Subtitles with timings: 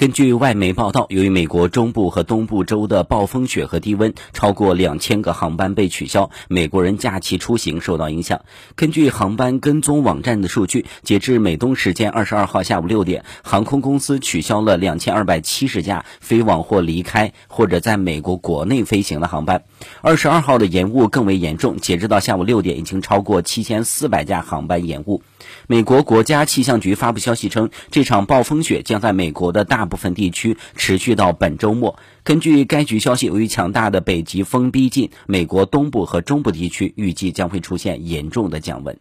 [0.00, 8.40] 根据外媒报道，由于美国中部和东部州的暴风雪和低温，超过两千个航班被取消，美国人假期出行受到影响。
[8.76, 19.64] 根据航班跟踪网站的数据，截至美东时间二十二号下午六点，航空公司取消了两千二百七十架飞往或离开或者在美国国内飞行的航班。
[20.00, 25.22] 二十二号的延误更为严重，截至到下午六点，已经超过七千四百架航班延误。
[25.66, 31.98] 美国国家气象局发布消息称，这场暴风雪将在美国的大部分地区持续到本周末。
[32.22, 38.96] 根据该局消息，由于强大的北极风逼近，美国东部和中部地区预计将会出现严重的降温。